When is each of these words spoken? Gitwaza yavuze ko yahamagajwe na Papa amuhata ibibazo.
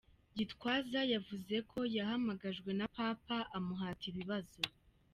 Gitwaza 0.37 0.99
yavuze 1.13 1.55
ko 1.71 1.79
yahamagajwe 1.97 2.69
na 2.79 2.85
Papa 2.97 3.37
amuhata 3.57 4.03
ibibazo. 4.11 4.61